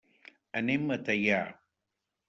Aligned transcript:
Anem 0.61 0.89
a 0.95 0.99
Teià. 1.11 1.41